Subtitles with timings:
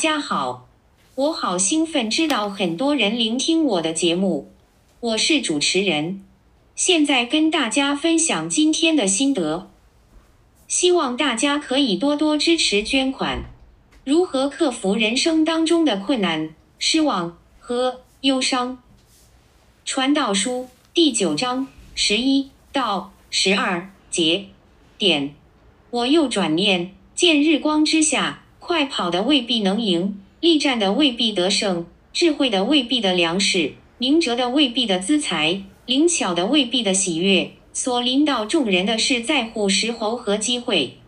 [0.00, 0.66] 大家好，
[1.14, 4.50] 我好兴奋，知道很多人聆听我的节目。
[5.00, 6.24] 我是主持人，
[6.74, 9.70] 现在跟大家分享今天的心得。
[10.66, 13.44] 希望大家可以多多支持捐款。
[14.02, 18.78] 如何克服人生当中的困难、失望和忧伤？
[19.84, 24.46] 传道书第九章十一到十二节。
[24.96, 25.34] 点。
[25.90, 28.39] 我又转念，见日光之下，
[28.70, 37.50] 快跑的未必能赢，力战的未必得胜，智慧的未必的粮食，明哲的未必的资财，灵巧的未必的喜悦。
[37.72, 40.98] 所领导众人的是在乎时候和机会。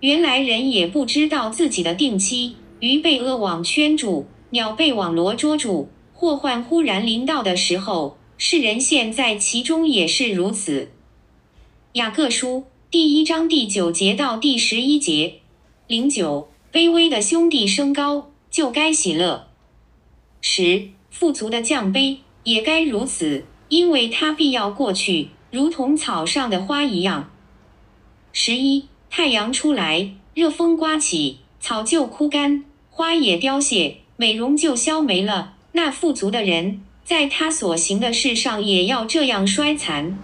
[0.00, 10.90] 原来人也不知道自己的定期，鱼被恶网圈住，鸟被网罗捉住，祸患忽然临到的时候，世人现在其中也是如此。
[11.92, 15.34] 雅各书第一章第九节到第十一节，
[15.86, 19.48] 零九，卑微的兄弟升高，就该喜乐；
[20.40, 25.28] 十，富足的降卑，也该如此，因为他必要过去。
[25.50, 27.30] 如同草上的花一样。
[28.32, 35.52] 十一，太阳出来，热风刮起，草就枯干，花也凋谢，美容就消没了。
[35.72, 40.18] 那富足的人，在他所行的事上也要这样衰残。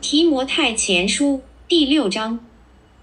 [0.00, 2.40] 提摩太前书第六章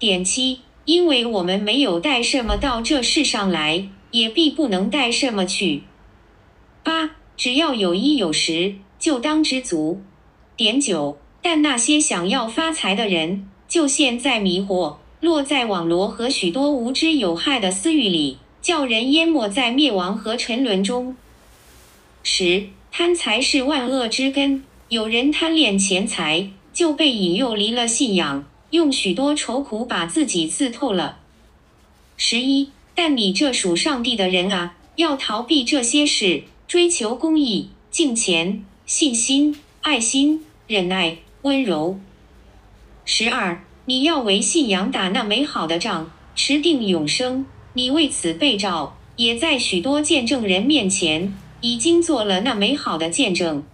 [0.00, 0.58] 点七，
[0.90, 5.84] 因为我们没有带什么到这世上来，也必不能带什么去。
[6.82, 10.02] 八，只要有衣有食，就当知足。
[10.56, 21.14] 点九，但那些想要发财的人，就陷在迷惑，落在网罗和许多无知有害的私欲里，叫人淹没在灭亡和沉沦中。
[22.24, 31.18] 十，贪财是万恶之根，有人贪恋钱财，就被引诱离了信仰，用许多愁苦把自己刺透了。
[32.16, 40.44] 十一，但你这属上帝的人啊，要逃避这些事，追求公义、敬虔、信心、爱心。
[40.68, 41.98] 忍耐、温柔。
[43.04, 47.44] 十二，你要为信仰打那美好的仗，持定永生。
[47.72, 53.64] 你为此被召，也在许多见证人面前已经做了那美好的见证。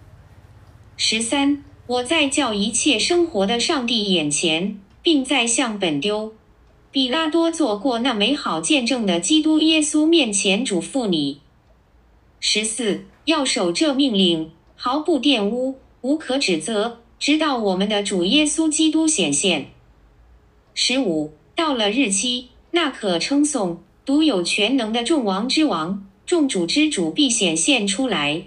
[0.95, 6.33] 十三，我在叫一切生活的上帝眼前，并在向本丢、
[6.91, 11.39] 比拉多做过那美好见证的基督耶稣面前嘱咐你。
[12.41, 15.75] 十四，要守这命令，毫不玷污。
[16.01, 19.67] 无可指责，直到我们的主耶稣基督显现。
[20.73, 28.43] 十五，到了日期，那可称颂、独有全能的众王之王、众主之主必显现出来。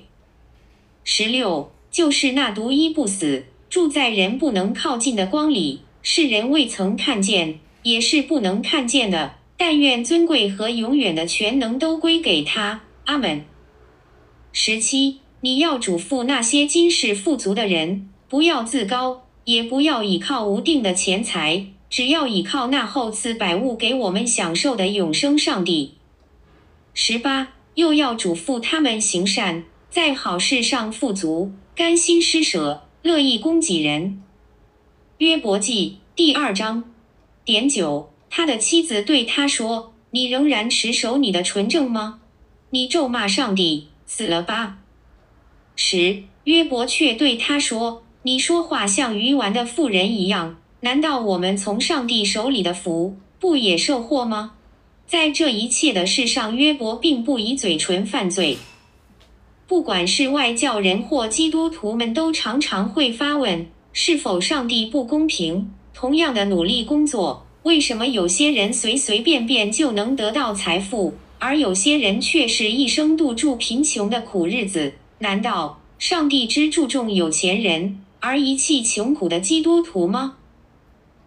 [1.04, 9.36] 十六，就是那独一不死、住在人不能靠近的光里，世人未曾看见，也是不能看见的。
[9.56, 12.82] 但愿尊贵和永远的全能都归给他。
[13.04, 13.44] 阿门。
[14.52, 15.20] 十七。
[15.42, 25.94] 你要嘱咐那些今世富足的人，不要自高，也不要倚靠无定的钱财，只要倚靠那厚赐百物给我们享受的永生上帝。
[26.92, 34.22] 十八，又要嘱咐他们行善，在好事上富足，甘心施舍，乐意供给人。
[35.20, 36.82] 约伯记第二章
[37.44, 42.20] 点九，他的妻子对他说：“你仍然持守你的纯正吗？
[42.70, 44.78] 你咒骂上帝，死了吧。”
[45.76, 50.56] 十约伯却对他说：“你说话像愚顽的妇人一样。
[50.80, 54.54] 难道我们从上帝手里的福不也受祸吗？”
[55.06, 58.56] 在这一切的事上，约伯并不以嘴唇犯罪。
[59.66, 65.70] 不管是外教人或基督徒们，都常常会发问：是否上帝不公平？
[65.92, 74.94] 同样的努力工作，为什么有些人随随便便就能得到财富，而有些人却是一生度住贫穷的苦日子？
[75.18, 80.36] 难道上帝只注重有钱人而遗弃穷苦的基督徒吗？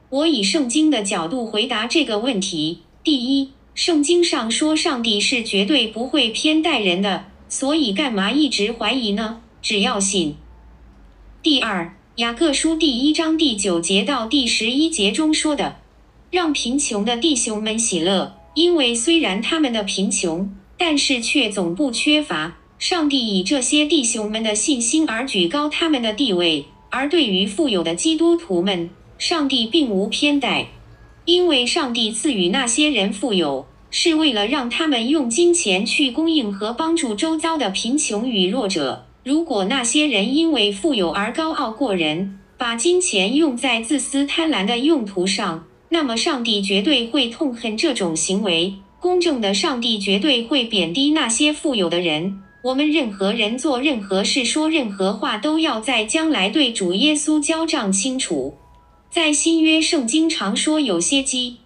[0.10, 9.42] 我以圣经的角度回答这个问题：第一，圣经上说上帝是绝对不会偏待人的，所以干嘛一直怀疑呢？
[9.62, 10.36] 只要信。
[11.42, 15.78] 第二，雅各书第一章第九节到第十一节中说的，
[16.30, 22.58] 让贫穷的弟兄们喜乐，因为虽然他们的贫穷，但是却总不缺乏。
[22.78, 30.68] 上帝以这些弟兄们的信心而举高他们的地位，而对于富有的基督徒们，上帝并无偏待，
[31.26, 39.08] 因为上帝赐予那些人富有，是为了让他们用金钱去供应和帮助周遭的贫穷与弱者。
[39.24, 48.76] 如果那些人因为富有而高傲过人，把金钱用在自私贪婪的用途上，那么上帝绝对会痛恨这种行为。
[49.00, 52.42] 公正的上帝绝对会贬低那些富有的人。
[52.64, 58.56] 我们任何人做任何事、说任何话，都要在将来对主耶稣交账清楚。
[59.10, 61.58] 在新约圣经常说，有些基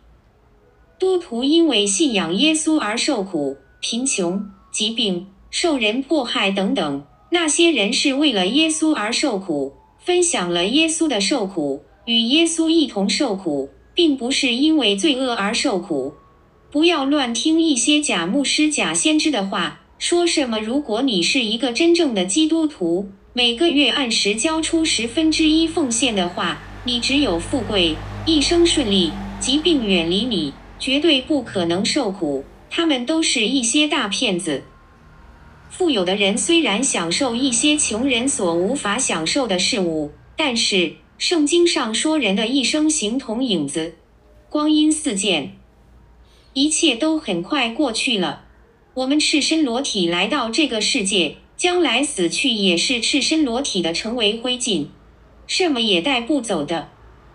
[0.99, 7.03] 督徒因为信仰耶稣而受苦、贫穷、疾病、受人迫害等等。
[7.39, 16.15] 那些人是为了耶稣而受苦，分享了耶稣的受苦，与耶稣一同受苦，并不是因为罪恶而受苦。
[16.71, 19.81] 不要乱听一些假牧师、假先知的话。
[19.99, 20.59] 说什么？
[20.59, 27.95] 如果你是一个真正的基督徒，每个月按时交出十分之一奉献的话，你只有富贵，
[28.25, 32.43] 一生顺利，疾病远离你，绝对不可能受苦。
[32.71, 34.63] 他们都是一些大骗子。
[35.69, 43.95] 富有的人虽然享受一些穷人所无法享受的事物，但是圣经上说，人的一生形同影子，
[44.49, 45.57] 光阴似箭，
[46.53, 48.45] 一切都很快过去了。
[48.93, 54.87] 我们赤身裸体来到这个世界，将来死去也是赤身裸体的，成为灰烬，
[55.45, 56.89] 什么也带不走的。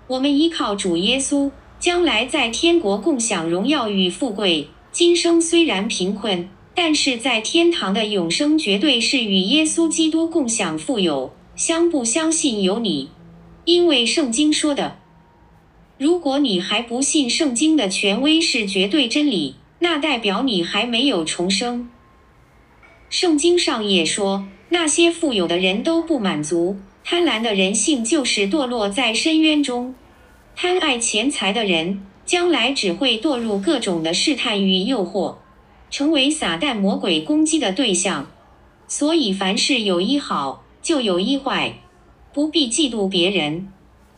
[0.09, 4.69] 我们依靠主耶稣，将来在天国共享荣耀与富贵。
[4.91, 11.33] 今生虽然贫困，但是在天堂的永生绝对是与耶稣基督共享富有。
[11.55, 13.11] 相不相信由你，
[13.67, 14.97] 因为圣经说的，
[15.99, 19.57] 如果你还不信圣经的权威是绝对真理。
[19.81, 21.91] 那代表你还没有重生。
[23.11, 29.95] 圣经上也说，那些富有的人都不满足，贪婪的人性就是堕落在深渊中。
[30.55, 35.39] 贪爱钱财的人，将来只会堕入各种的试探与诱惑，
[35.93, 38.29] 成为撒旦魔鬼攻击的对象。
[38.89, 41.75] 所以，凡事有一好，就有一坏，
[42.33, 43.69] 不必嫉妒别人。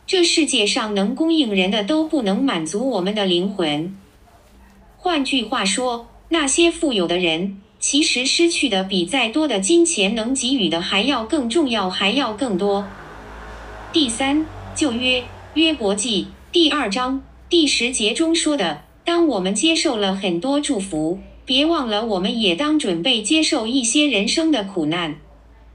[0.07, 3.95] 这世界上能供应人的，都不能满足我们的灵魂。
[4.97, 12.87] 换句话说，那些富有的人其实失去的比再多的金钱能给予的还要更重要，还要更多。
[13.91, 15.23] 第三，旧约
[15.55, 25.17] 约伯记第二章第十节中说的：“当我们接受了很多祝福，别忘了我们也当准备接受一些人生的苦难。”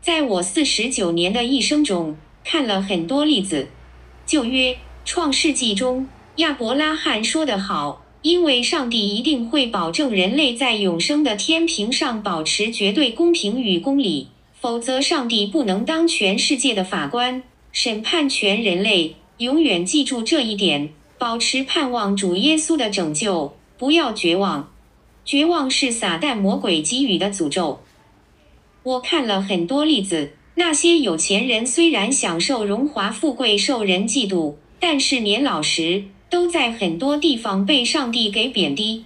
[0.03, 3.69] 在我四十九年的一生中，看了很多例子。
[4.27, 8.05] 旧约创世纪中，亚伯拉罕说得好。
[8.23, 14.29] 因为上帝一定会保证人类在永生的天平上保持绝对公平与公理，
[14.61, 19.15] 否则上帝不能当全世界的法官，审判全人类。
[19.39, 24.71] 永远记住这一点，保持盼望主耶稣的拯救，不要绝望。
[25.31, 27.79] 绝望是撒旦魔鬼给予的诅咒。
[28.83, 36.07] 我看了很多例子，那些有钱人虽然享受荣华富贵，受人嫉妒，但是年老时。
[36.29, 39.05] 都在很多地方被上帝给贬低，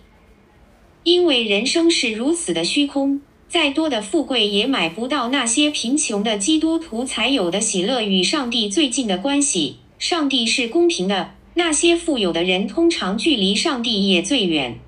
[1.02, 9.76] 因为人生是如此的虚空，再多的富贵也买不到那些贫穷的基督徒才有的喜乐与上帝最近的关系。
[9.98, 14.78] 上帝是公平的，那些富有的人通常距离上帝也最远。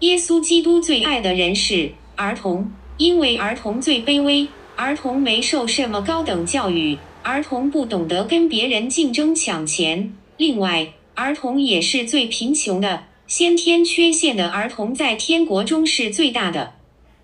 [0.00, 10.12] 耶稣基督最爱的人是儿童，因为儿童最卑微，儿童没受什么高等教育，儿童不懂得跟别人竞争抢钱。
[10.36, 16.74] 另外，儿童也是最贫穷的，先天缺陷的儿童在天国中是最大的。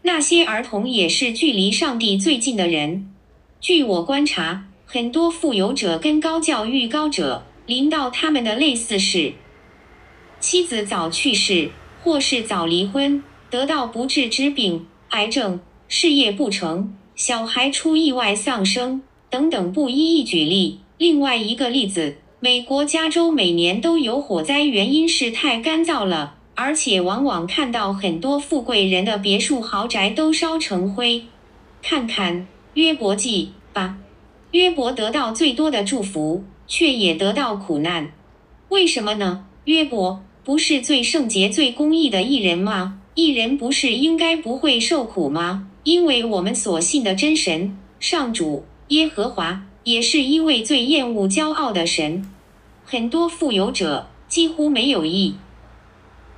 [0.01, 3.13] 那些儿童也是距离上帝最近的人。
[3.61, 9.35] 据我观察，很多富有者跟高教育高者，临到他们的类似是：
[10.41, 11.71] 妻子早去世，
[12.03, 20.81] 或是早离婚，得到不治之病、癌症，事业不成，小孩出意外丧生等等，不一一举例。
[20.99, 22.17] 另外一个例子。
[22.45, 31.23] 美国加州每年都有火灾，原因是太干燥了，而且往往看到很多富贵人的别墅、豪宅都烧成灰。
[31.81, 33.99] 看看约伯记吧，
[34.51, 38.11] 约伯得到最多的祝福，却也得到苦难，
[38.71, 39.47] 为什么呢？
[39.67, 43.01] 约伯不是最圣洁、最公义的艺人吗？
[43.15, 45.69] 艺人不是应该不会受苦吗？
[45.85, 49.67] 因为我们所信的真神上主耶和华。
[49.85, 52.25] 也是一位最厌恶骄傲的神，
[52.85, 55.35] 很多富有者几乎没有意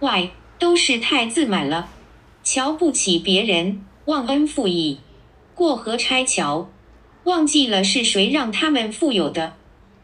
[0.00, 1.90] 外，都是太自满了，
[2.42, 4.96] 瞧不起别人，忘恩负义，
[5.54, 6.70] 过河拆桥，
[7.25, 9.56] 忘记了是谁让他们富有的，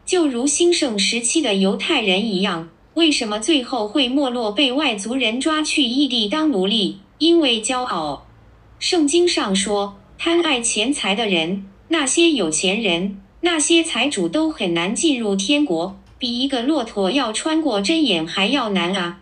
[0.05, 6.97] 就如兴盛时期的犹太人一样，为什么最后会没落，被外族人抓去异地当奴隶？
[7.19, 8.25] 因为骄傲。
[8.79, 13.17] 圣经上说，贪爱钱财的人，那些有钱人。
[13.43, 19.21] 那些财主都很难进入天国，比一个骆驼要穿过针眼还要难啊！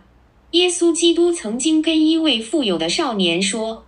[0.50, 3.84] 耶稣基督曾经跟一位富有的少年说：“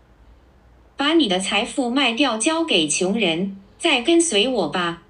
[0.97, 5.03] 把你的财富卖掉，交给穷人，再跟随我吧。”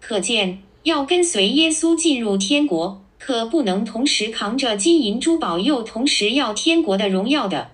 [0.00, 7.72] 可见，要跟随耶稣进入天国，可不能同时扛着金银珠宝，又同时要天国的荣耀的。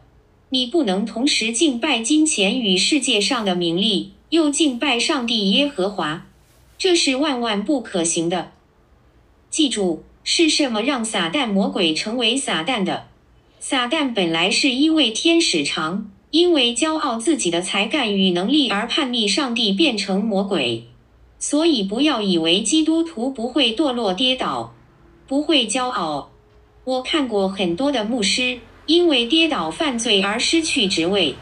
[0.50, 6.26] 你不能同时敬拜金钱与世界上的名利，又敬拜上帝耶和华，
[6.78, 8.52] 这是万万不可行的。
[9.50, 13.06] 记住，是什么让撒旦魔鬼成为撒旦的？
[13.60, 20.84] 撒旦本来是一位天使长，因为骄傲自己的才干与能力而叛逆上帝，变成魔鬼。
[21.38, 24.73] 所以不要以为基督徒不会堕落跌倒，
[25.26, 26.30] 不会骄傲。
[26.84, 31.34] 我看过很多的牧师因为跌倒犯罪而失去职位。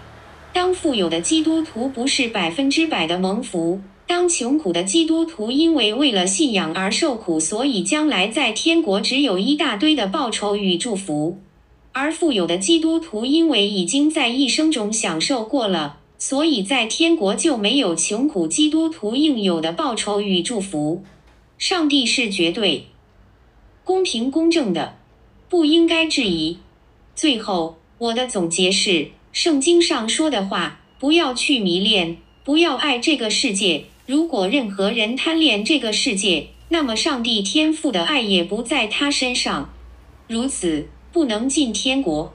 [0.52, 11.38] 当富有的基督徒不是百分之百的蒙福，当穷苦的基督徒因为为了信仰而受苦，所以将来在天国只有一大堆的报酬与祝福。
[11.92, 21.02] 而富有的基督徒，因为已经在一生中享受过了，所以在天国就没有穷苦基督徒应有的报酬与祝福。
[21.58, 22.86] 上帝是绝对
[23.84, 24.98] 公平公正的，
[25.48, 26.58] 不应该质疑。
[27.14, 33.84] 最后，我的总结是：圣经上说的话，不要去迷恋，不要爱这个世界。
[34.06, 39.72] 如果任何人贪恋这个世界，那么上帝天赋的爱也不在他身上。
[40.28, 40.88] 如此。
[41.12, 42.32] 不能进天国，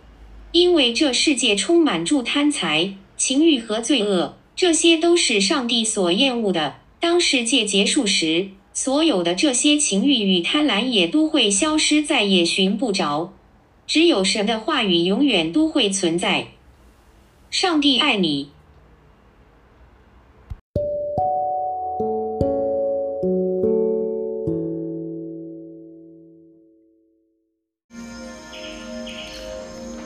[0.52, 5.68] 因为这世界充满住贪财、情欲和罪恶，这些都是上。
[5.68, 6.76] 帝所厌恶的。
[7.00, 13.34] 当世界结束时，所有的这些情欲与贪婪也都会消失，再也寻不着。
[13.88, 16.50] 只有神的话语永远都会存在。
[17.50, 18.52] 上帝爱你。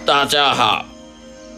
[0.05, 0.85] 大家好，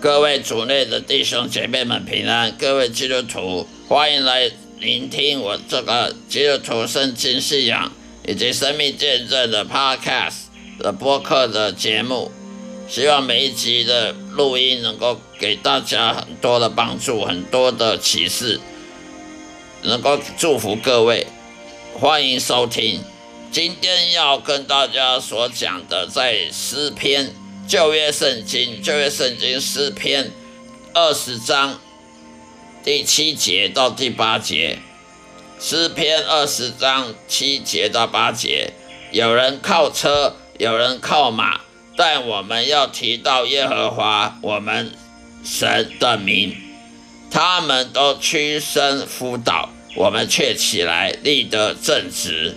[0.02, 4.50] 各位主内的弟兄姐妹们平安，各位基督徒，欢迎来
[4.84, 7.90] 聆听我这个基督徒圣经信仰
[8.28, 10.48] 以及生命见证的 Podcast
[10.78, 12.30] 的播客的节目。
[12.90, 18.60] 希望每一集的录音能够给大家很多的帮助，很多的启示，
[19.84, 21.28] 能够祝福各位。
[21.94, 23.00] 欢迎收听，
[23.54, 27.34] 今天要跟大家所讲的在诗篇。
[27.66, 30.30] 旧约圣经，旧约圣经诗篇
[30.94, 31.80] 二十章
[32.84, 34.78] 第七节到第八节，
[35.58, 38.74] 诗篇二十章七节到八节，
[39.10, 41.62] 有人靠车，有人靠马，
[41.96, 44.92] 但我们要提到耶和华我们
[45.46, 46.58] 神的名，
[47.32, 52.54] 他们都屈身辅导，我们却起来立得正直。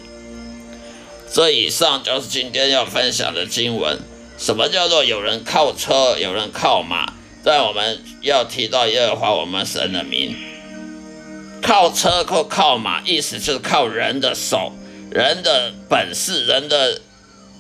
[1.33, 3.97] 这以上就是今天要分享的经文。
[4.37, 7.13] 什么叫做有人靠车，有人靠马？
[7.47, 10.37] 但我们要提到耶和华我们神的名。
[11.63, 14.73] 靠车或靠马，意思就是靠人的手、
[15.13, 17.01] 人的本事、人的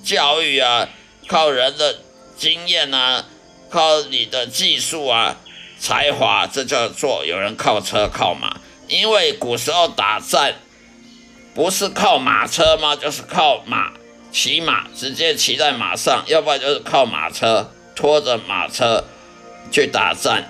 [0.05, 0.89] 教育啊，
[1.29, 2.01] 靠人的
[2.37, 3.27] 经验啊，
[3.71, 5.37] 靠你的技术啊、
[5.79, 8.57] 才华，这叫做有人靠车靠马。
[8.89, 10.57] 因为古时候打战
[11.55, 12.97] 不是靠马车吗？
[12.97, 13.93] 就是靠马。
[14.33, 19.05] 骑马直接骑在马上，要不然就是靠马车拖着马车
[19.71, 20.43] 去打仗。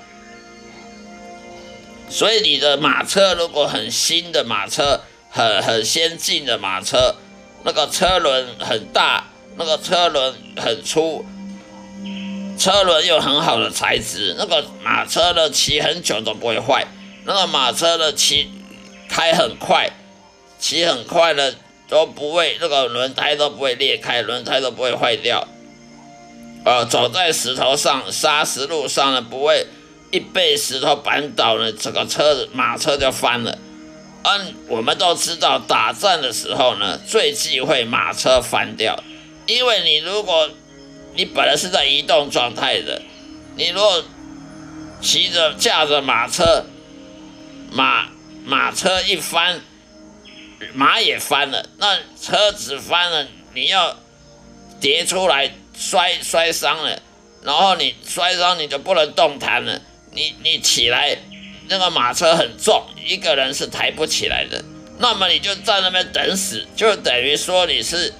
[2.08, 7.16] 所以你的马车如果很新的马车，很很先进的马车，
[7.64, 9.24] 那个车轮很大，
[9.56, 11.24] 那个车轮很粗，
[12.58, 16.86] 车轮又很好的材质，那个马车呢骑很久都不会坏。
[17.24, 18.50] 那个马车呢骑
[19.08, 19.90] 开很快，
[20.58, 21.54] 骑很快的。
[21.88, 25.46] 都不会，那个轮胎都不会裂开，轮胎都不会坏掉。
[26.66, 29.68] 呃，走在石头上、砂石路上呢，不会
[30.10, 33.56] 一被石头绊倒呢，整个车子马车就翻了。
[34.24, 39.00] 嗯，我们都知道，打仗的时候呢，最忌讳马车翻掉，
[39.46, 40.50] 因为你如果
[41.14, 43.00] 你本来是在移动状态的，
[43.54, 44.02] 你如果
[45.00, 46.66] 骑着驾着马车，
[47.70, 48.08] 马
[48.44, 49.60] 马车一翻。
[50.72, 53.94] 马也翻了，那车子翻了，你要
[54.80, 57.00] 叠出来摔摔伤了，
[57.42, 59.80] 然后你摔伤你就不能动弹了，
[60.12, 61.18] 你你起来，
[61.68, 64.64] 那个马车很重，一个人是抬不起来的，
[64.98, 68.14] 那么你就在那边等死，就等于说你是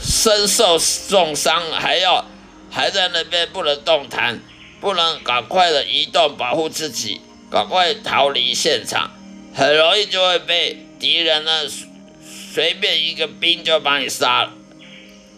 [0.00, 2.24] 身受重伤，还要
[2.70, 4.40] 还在那边不能动弹，
[4.80, 9.10] 不能赶快的移动保护自己，赶快逃离现场，
[9.54, 10.86] 很容易就会被。
[11.02, 11.68] 敌人呢，
[12.54, 14.52] 随便一个兵就把你杀了，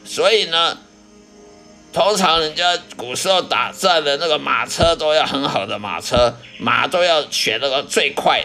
[0.04, 0.78] 所以呢，
[1.92, 8.44] 通常人家古时候打仗的那个马车都要很好的马车，马都要选那个最快，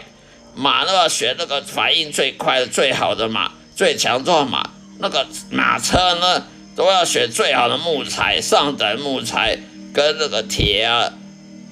[0.55, 4.71] 马都要选那个反应最快的、最好的马，最强壮的马。
[5.01, 9.57] 那个马车呢，都要选最好的木材，上等木材
[9.93, 11.13] 跟那个铁啊、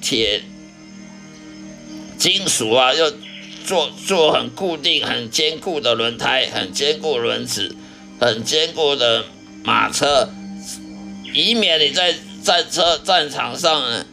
[0.00, 0.42] 铁、
[2.16, 3.10] 金属啊，要
[3.66, 7.76] 做做很固定、很坚固的轮胎，很坚固轮子，
[8.18, 9.26] 很坚固的
[9.68, 10.30] 马车。
[11.34, 14.06] 以免你在战车战场上呢，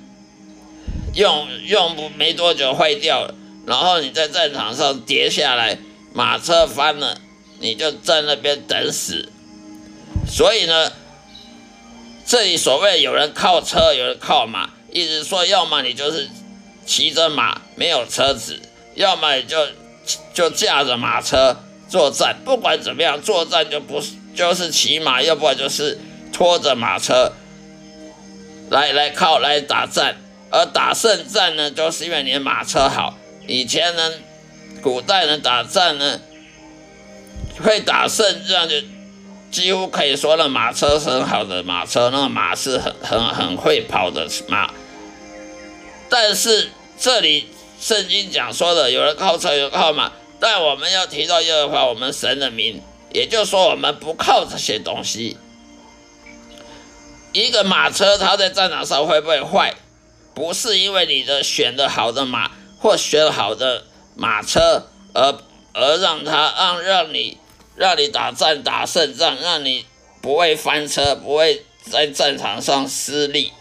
[1.13, 3.33] 用用不没多久坏掉了，
[3.65, 5.77] 然后你在战场上跌下来，
[6.13, 7.17] 马车翻了，
[7.61, 9.29] 你就在那边等死。
[10.27, 10.91] 所以呢，
[12.25, 16.29] 这里所谓有人靠车，有人靠马，意思说，要么你就是
[16.85, 18.59] 骑着马没有车子，
[18.95, 19.65] 要么你就
[20.33, 22.35] 就驾着马车作战。
[22.43, 25.97] 不管怎么样，作战就不是就是骑马，要不然就是。
[26.33, 27.31] 拖着马车
[28.69, 30.17] 来来靠来打战，
[30.51, 33.17] 而打胜战呢，就是因为你的马车好。
[33.47, 34.11] 以前呢，
[34.81, 36.19] 古代人打仗呢，
[37.63, 38.75] 会打胜仗就
[39.49, 44.69] 几乎可以说了，马车很好的马车，那个马是很很很会跑的马。
[46.09, 47.47] 但是这里
[47.79, 50.11] 圣经讲说的，有人靠车，有人靠马，
[50.41, 52.81] 但我们要提到耶和华我们神的名，
[53.15, 55.37] 也就是说我们不靠这些东西。
[57.31, 59.73] 一个马车，它在战场上会不会坏？
[60.33, 65.33] 不是因为你的选的好的马或选好的马车而
[65.73, 67.37] 而让它让让你
[67.77, 69.85] 让你打战打胜仗，让你
[70.21, 73.53] 不会翻车，不会在战场上失利。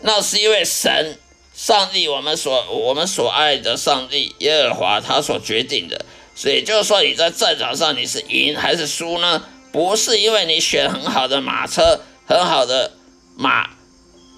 [0.00, 1.18] 那是因为神、
[1.54, 6.04] 上帝，我们所我们所爱的上帝耶和华他所决定的。
[6.38, 9.42] 所以就是说，你在战场上你是赢还是输呢？
[9.72, 12.00] 不是因为你选很好的马车。
[12.28, 12.92] 很好的
[13.36, 13.70] 马，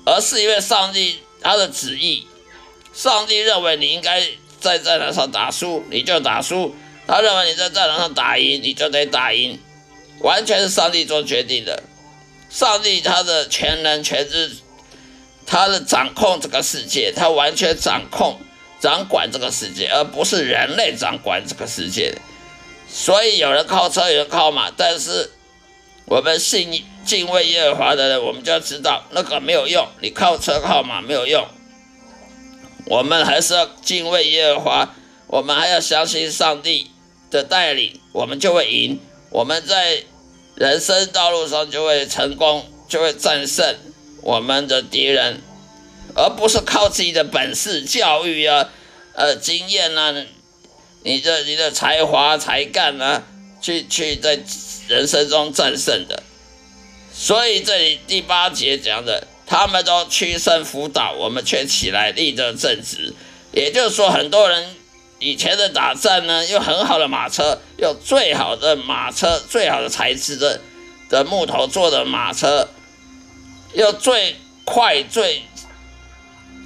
[0.07, 2.25] 而是因为上帝他的旨意，
[2.95, 4.25] 上帝认为你应该
[4.61, 6.73] 在战场上打输，你就打输；
[7.09, 9.59] 他认为你在战场上打赢，你就得打赢，
[10.21, 11.83] 完全是上帝做决定的。
[12.49, 14.53] 上帝他的全能全知，
[15.45, 18.39] 他的掌控这个世界，他完全掌控、
[18.81, 22.17] 掌管这个世界，而不是人类掌管这个世界。
[22.89, 25.31] 所以有人靠车，有人靠马，但是。
[26.07, 31.47] 我们信敬畏耶和华的人，我们就要知道那个没有用，你靠车靠马没有用。
[32.87, 34.95] 我们还是要敬畏耶和华，
[35.29, 36.91] 我们还要相信上帝
[37.31, 38.99] 的带领，我们就会赢。
[39.31, 40.03] 我们在
[40.57, 43.77] 人生道路上就会成功，就会战胜
[44.23, 45.41] 我们的敌人，
[46.15, 48.69] 而不是靠自己的本事、教育啊、
[49.15, 50.15] 呃经验啊，
[51.03, 53.23] 你的你的才华才干啊，
[53.61, 54.41] 去去在。
[54.89, 56.21] 人生中战胜的，
[57.15, 63.15] 所以这里第八节讲的，他们都屈身辅导，我们却起来立正正直。
[63.53, 64.75] 也就是说，很多人
[65.21, 70.61] 以前的打仗呢，用很好的马车，用最好的马车、最好的材质的
[71.09, 72.69] 的木头做的马车，
[73.75, 75.45] 用最快、最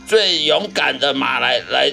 [0.07, 1.93] 最勇敢的马来来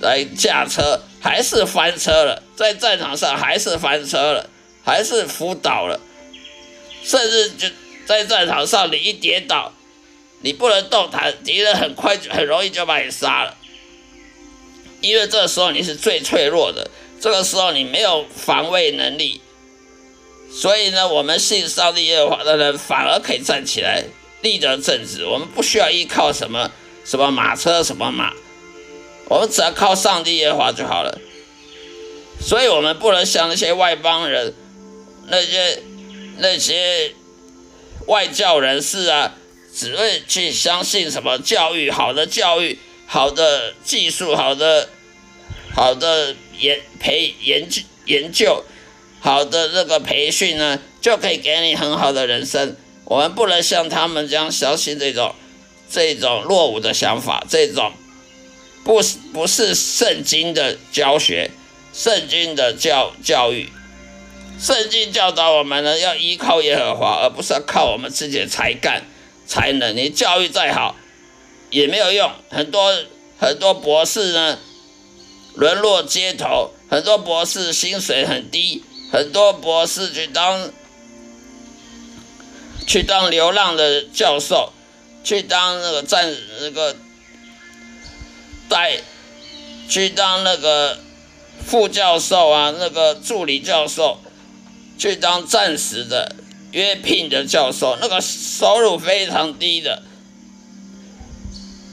[0.00, 4.50] 来驾车，还是翻车了，在战场上还是翻车了。
[4.86, 6.00] 还是辅导了，
[7.02, 7.68] 甚至就
[8.06, 9.72] 在战场上，你一跌倒，
[10.42, 13.56] 你不能动弹，敌人很快就很容易就把你杀了，
[15.00, 16.88] 因为这时候你是最脆弱的，
[17.20, 19.40] 这个时候你没有防卫能力，
[20.52, 24.04] 所以呢，我们信上帝耶和华的人反而可以站起来
[24.42, 26.70] 立得正直，我们不需要依靠什么
[27.06, 28.32] 什么马车什么马，
[29.28, 31.18] 我们只要靠上帝耶和华就好了，
[32.40, 34.52] 所以我们不能像那些外邦人。
[35.28, 35.82] 那些
[36.38, 37.12] 那些
[38.06, 39.34] 外教人士啊，
[39.74, 44.88] 只会去相信什么教育好的教育、好的技术、好的
[45.74, 48.64] 好的研培研究研究、
[49.18, 52.76] 好的那个培训呢，就可以给你很好的人生。
[53.04, 55.34] 我们不能像他们这样相信这种
[55.90, 57.92] 这种落伍的想法，这种
[58.84, 59.00] 不
[59.32, 61.50] 不是圣经的教学，
[61.92, 63.68] 圣经的教教育。
[64.58, 69.04] 圣经教导我们呢，要依靠耶和华，而不是要靠我们自己的才干、
[69.46, 69.94] 才能。
[69.94, 70.96] 你教育再好
[71.70, 72.30] 也没有用。
[72.48, 72.96] 很多
[73.38, 74.58] 很多博士呢，
[75.54, 80.70] 沦落街头；很多博士薪水很低；很多博士去当
[82.86, 84.72] 去当流浪的教授，
[85.26, 86.94] 去当那个站那个
[88.68, 89.00] 带，
[89.88, 91.00] 去当那个
[91.66, 94.20] 副教授啊，那个助理教授。
[94.98, 96.36] 去当暂时的
[96.70, 100.02] 约聘的教授，那个收入非常低的，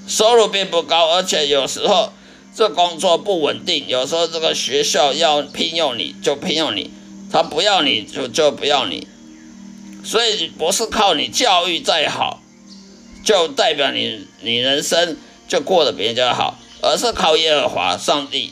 [0.07, 2.13] 收入并不高，而且有时候
[2.55, 6.91] 这工作不稳定，有时候这个学校要聘用你就聘用你，
[7.31, 9.07] 他不要你就就不要你，
[10.05, 12.42] 所以不是靠你教育再好，
[13.23, 18.51] 就代表你你人生就过得比人家好，而是靠耶和华上帝。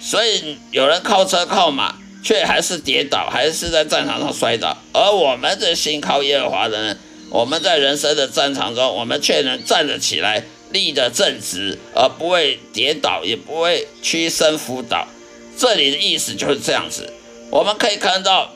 [0.00, 6.98] 所以有人靠车靠马，却还是跌倒，还是在战场上摔倒；而我们这心靠耶和华的人，
[7.30, 15.08] 我们在人生的战场中，我们却能站得起来，立得正直，而不会跌倒，也不会屈身伏倒。
[15.56, 17.12] 这里的意思就是这样子。
[17.50, 18.52] 我们可以看到，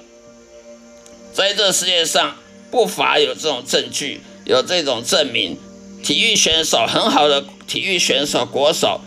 [1.33, 2.37] 在这世界上
[2.71, 5.57] 不乏有这种证据，有这种证明，
[6.03, 9.01] 体育选手很好的体育选手国手。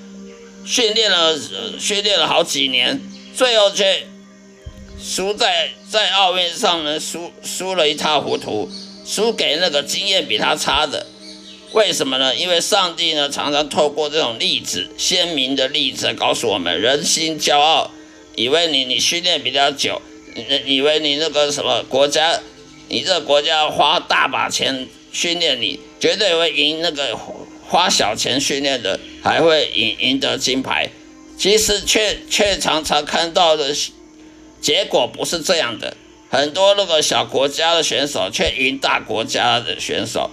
[0.66, 1.38] 训练了，
[1.78, 3.02] 训练了好几年，
[3.36, 4.08] 最后却
[4.98, 8.72] 输在在奥运上呢，输输了一塌糊涂，
[9.06, 11.06] 输给那个经验比他差的。
[11.74, 12.34] 为什么呢？
[12.34, 17.92] 因为上帝呢，常常透过这种例子，鲜明的例子，告诉我们：人心骄傲，
[18.36, 20.02] 以为你你训练比较久，
[20.66, 22.40] 以为你那个什么国家，
[22.88, 27.18] 你这国家花大把钱训练你，绝对会赢那个。
[27.66, 30.90] 花小钱训练的还会赢赢得金牌，
[31.40, 33.74] 其实却却常常看到的
[34.62, 35.98] 结果不是这样的。
[36.30, 40.30] 很多那个小国家的选手却赢大国家的选手。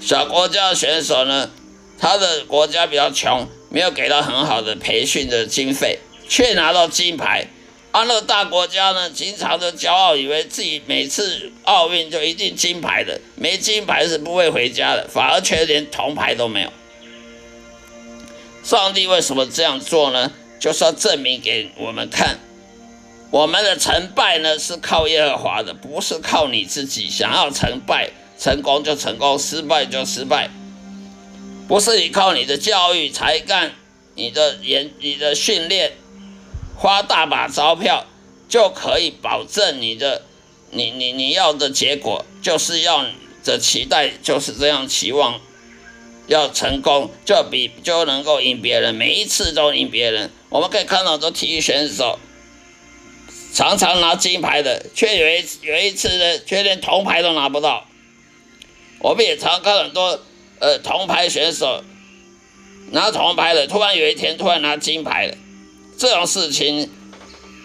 [0.00, 1.50] 小国家的选手呢，
[1.98, 7.48] 他的国家比较穷，没有给到很好的培训的经费，却拿到金牌。
[7.92, 16.72] 安乐大国家呢，经常的骄傲，以为自己每次奥运就一定金牌的，没金牌是不会回家的，反而却连铜牌都没有。
[18.64, 20.32] 上帝为什么这样做呢？
[20.58, 22.38] 就是要证明给我们看，
[23.30, 27.10] 我们的成败呢是靠耶和华的，不是靠你自己。
[27.10, 30.48] 想要成败，成功就成功，失败就失败，
[31.68, 33.72] 不是你靠你的教育、才干、
[34.14, 35.92] 你的研、你的训练。
[36.76, 38.06] 花大把钞票
[38.48, 40.22] 就可以保证你的，
[40.70, 43.06] 你你你要的结果，就是要
[43.44, 45.40] 的期待就是这样期望，
[46.26, 50.30] 要成功就比就能够赢别人，每一次都赢别人。
[50.48, 52.18] 我们可以看到很多体育选手，
[53.54, 57.86] 常常拿金牌的，却有一有一次呢，却连铜牌都拿不到。
[58.98, 60.20] 我们也常看很多
[60.58, 61.82] 呃铜牌选手
[62.90, 65.36] 拿铜牌的，突然有一天突然拿金牌了。
[66.02, 66.90] 这种事情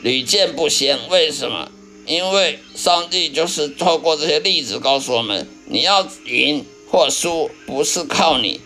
[0.03, 1.71] 屡见不鲜，为什么？
[2.05, 8.61] 因为上帝就是透过这些例子告诉我们：你要赢或输，不是靠你，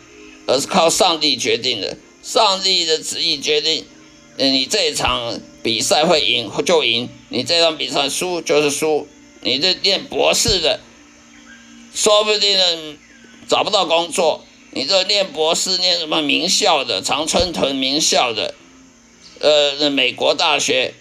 [0.46, 1.98] 而是靠上帝决定的。
[2.22, 3.86] 上帝的旨意决定，
[4.36, 9.08] 你这一场比赛会赢就赢，你这场比赛输就是输。
[9.42, 10.82] 你这念博士的，
[11.96, 12.98] 说不定呢
[13.48, 18.56] 找不到工作；你这念博士、念什么名校的，常春藤名校的。
[19.42, 20.94] 呃，那美国大学，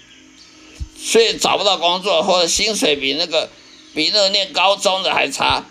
[0.99, 3.51] 所以找不到工作，或者薪水比那个
[3.95, 5.67] 比那个念高中的还差，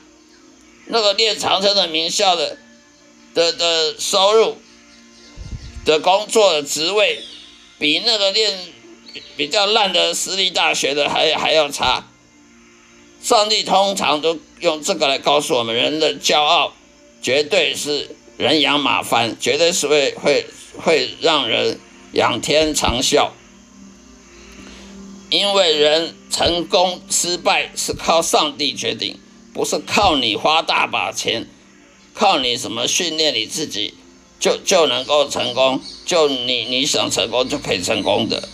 [0.85, 2.57] 那个念长城的名校的
[3.33, 4.57] 的的收入
[5.83, 7.23] 的工作的职位，
[7.79, 8.59] 比那个念
[9.35, 12.05] 比较烂的私立大学的还还要差。
[13.23, 16.73] 上帝通常都用这个来告诉我们，人的骄傲
[17.21, 20.45] 绝对是人仰马翻，绝对是会会
[20.77, 21.79] 会让人。
[22.13, 23.29] 仰天长啸，
[25.29, 29.19] 因为人成功失败是靠上帝决定，
[29.53, 31.47] 不是靠你花大把钱，
[32.15, 33.93] 靠你什么训练你自己
[34.39, 38.49] 就就能够成功，就你你想成功就可以成功的。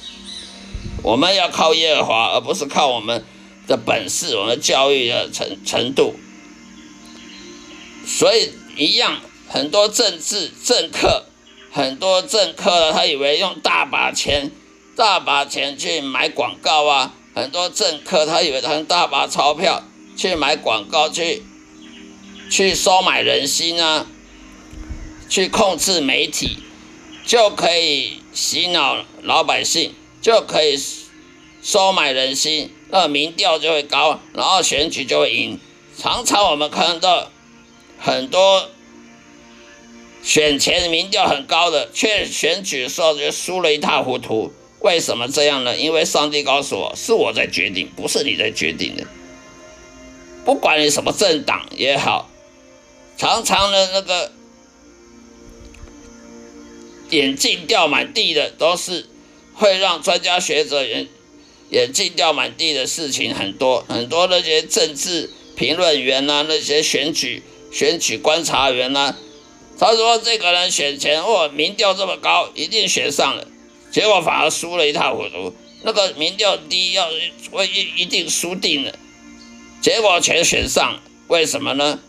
[1.02, 3.24] 我们要靠耶和华，而不是靠我们
[3.68, 6.16] 的本事，我们教育的程程度。
[8.06, 11.28] 所以一样，很多政治政客。
[11.76, 14.50] 很多政客他以为用大把钱、
[14.96, 17.14] 大把钱去买广告啊。
[17.34, 19.84] 很多政客他以为他用大把钞票
[20.16, 21.44] 去买广告，去
[22.50, 24.08] 去收买人心啊，
[25.28, 26.60] 去控制媒体，
[27.26, 30.82] 就可以洗脑老百姓，就可以
[31.62, 35.60] 收买人心，那民调就会高，然后选举就会赢。
[35.98, 37.30] 常常我们看到
[38.00, 38.70] 很多。
[40.26, 44.52] 选前民调很高的，却选举时候就输了一塌糊涂。
[44.80, 45.78] 为什么这样呢？
[45.78, 49.06] 因为上帝告诉我，是我在决定，不是你在决定的。
[50.44, 52.30] 不管你什么政党也好，
[53.18, 54.32] 常常的那个
[57.12, 59.06] 眼镜掉满地的，都是
[59.54, 60.84] 会让专家学者
[61.70, 69.16] 眼镜掉满地的事情很多，很多那些政治评论员呐，那些选举选举观察员呐，
[69.78, 73.48] 他说这个人选前哦，民调这么高，一定选上了，
[73.92, 75.54] 结果反而输了一塌糊涂。
[75.84, 77.08] 那个民调低，要
[77.52, 78.98] 会一一定输定了，
[79.82, 82.00] 结果全选上，为什么呢？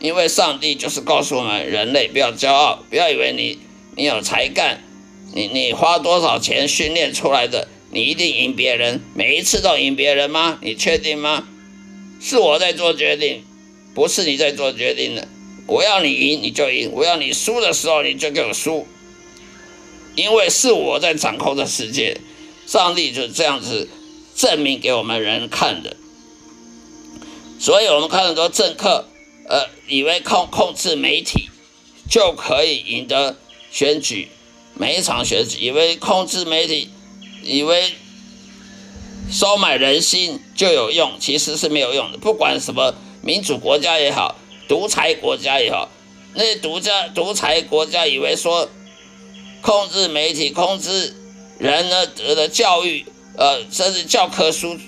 [0.00, 3.58] 因为上帝就是告诉我们，人类不要骄傲，不要以为你
[3.96, 4.84] 你有才干，
[5.32, 7.68] 你你花多少钱训练出来的。
[7.90, 10.58] 你一定赢别人，每一次都赢别人吗？
[10.60, 11.46] 你确定吗？
[12.20, 13.44] 是我在做决定，
[13.94, 15.28] 不是你在做决定的。
[15.66, 18.86] 我要你赢你就赢，我要你输的时候你就给我输，
[20.14, 22.20] 因为是我在掌控着世界。
[22.66, 23.88] 上帝就这样子
[24.34, 25.96] 证明给我们人看的。
[27.58, 29.08] 所以我们看很多政客，
[29.48, 31.50] 呃，以为控控制媒体
[32.10, 33.36] 就可以赢得
[33.70, 34.28] 选举，
[34.74, 36.90] 每一场选举，以为控制媒体。
[37.46, 37.92] 以为
[39.30, 42.16] 收买人心就有用，其实是没有用的。
[42.16, 45.90] 不管什么民主国家也好，独裁国家也好，
[46.34, 48.68] 那些独家独裁国家以为说
[49.60, 51.14] 控制媒体、控制
[51.58, 53.04] 人呢得的教育，
[53.36, 54.78] 呃，甚至教科书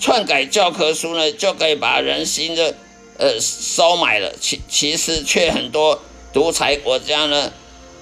[0.00, 2.74] 篡改教科书呢，就可以把人心的
[3.18, 4.34] 呃收买了。
[4.40, 6.00] 其其实却很多
[6.32, 7.52] 独裁国家呢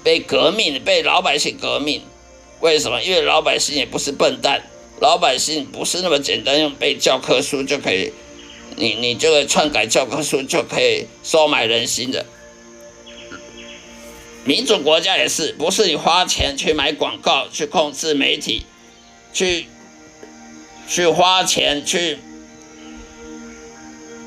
[0.03, 2.01] 被革命，被老百姓革命。
[2.59, 3.01] 为什么？
[3.03, 4.63] 因为老百姓也不是笨蛋，
[4.99, 8.11] 老百姓不是那么简单用背教科书就可以，
[8.75, 12.25] 你你这个篡改教科书就可以收买人心的。
[14.43, 18.65] 民主国家也是，不是你花钱去买广告、去控制媒体、
[19.33, 19.67] 去
[20.87, 22.17] 去花钱去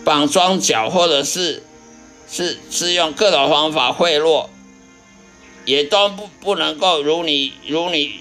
[0.04, 1.62] 绑庄脚，或者是
[2.30, 4.48] 是是用各种方法贿赂。
[5.66, 8.14] 也都不不能够如你如你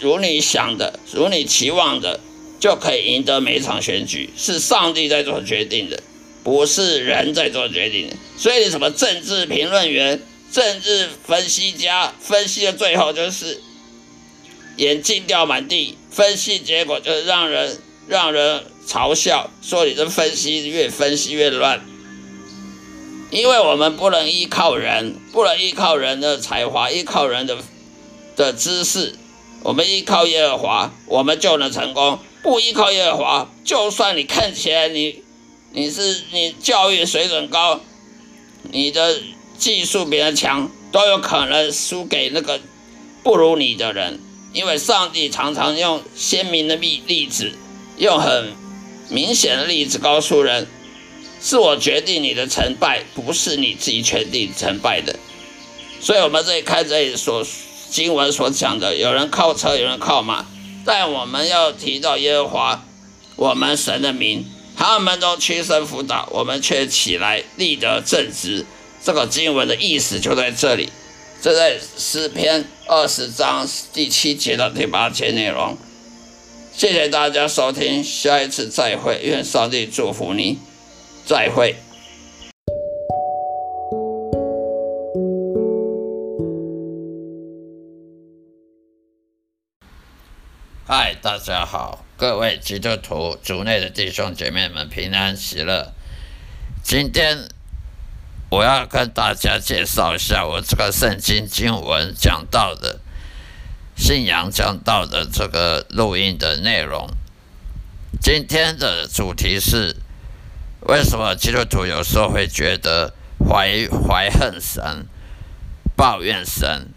[0.00, 2.18] 如你想的，如你期望的，
[2.60, 4.30] 就可以赢得每一场选举。
[4.36, 6.00] 是上帝在做决定的，
[6.44, 8.16] 不是人在做决定的。
[8.36, 13.60] 所以，什么政治评论员、政治分析家分析的最后就是
[14.76, 21.80] 眼镜掉满地，分析结果就是让人让人嘲笑，说你这分析越分析越乱。
[23.30, 27.58] 因为我们不能依靠人，不能依靠人的才华，依靠人的
[28.34, 29.14] 的知识，
[29.62, 32.18] 我们依靠耶和华，我们就能成功。
[32.42, 35.22] 不依靠耶和华，就算你看起来你
[35.72, 37.80] 你是你教育水准高，
[38.70, 39.20] 你的
[39.58, 42.60] 技术比人强，都有可能输给那个
[43.22, 44.20] 不如你的人。
[44.52, 47.52] 因为上帝常常用鲜明的例例子，
[47.98, 48.52] 用很
[49.08, 50.66] 明显的例子告诉人。
[51.42, 55.16] 是我决定你的成败，不是你自己决定成败的。
[55.98, 57.42] 所以，我们这里看这里所
[57.90, 60.44] 经文所讲的，有人靠车，有人靠马，
[60.92, 62.84] 但我们要提到耶和华，
[63.36, 64.44] 我们神的名，
[64.76, 68.66] 他们都屈身辅导，我们却起来立得正直。
[69.00, 70.88] 这个经文的意思就在这里，
[71.40, 75.78] 这在诗篇二十章第七节到第八节内容。
[76.76, 80.58] 谢谢大家收听，下一次再会，愿上帝祝福你。
[81.24, 81.76] 再会。
[90.92, 95.92] 嗨，大家好，各位基督徒族内的弟兄姐妹们，平安喜乐。
[96.82, 97.48] 今天
[98.50, 102.98] 我要跟大家介绍一下我这个圣经经文讲到的
[103.96, 107.08] 信仰讲到的这个录音的内容。
[108.20, 109.94] 今天的主题是。
[110.88, 113.14] 为什么基督徒有时候会觉得
[113.48, 115.06] 怀怀恨神、
[115.94, 116.89] 抱怨神？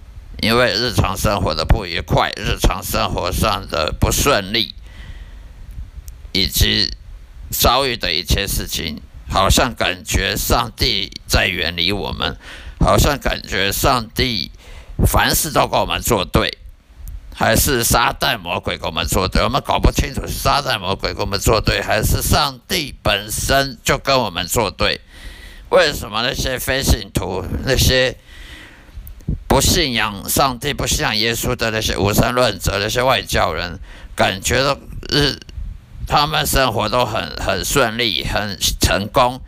[0.44, 4.76] 因为日常生活的不愉快、日常生活上的不顺利，
[6.34, 6.92] 以及
[7.50, 12.36] 遭遇的一切事情，好像感觉上帝在远离我们，
[12.82, 14.52] 好像感觉上帝
[15.08, 16.58] 凡事都跟我们作对。
[17.36, 25.02] 还是撒旦魔鬼跟我们作对，我们搞不清楚是撒旦魔鬼跟我们作对，还是上帝本身就跟我们作对？
[25.70, 28.16] 为什么那些非信徒、那些
[29.48, 33.80] 不信仰上帝、不信仰耶稣的那些无神论者、那些外教人，
[34.16, 34.78] 感觉到
[35.10, 35.38] 日
[36.08, 39.42] 他们生活都很很顺利、很成功，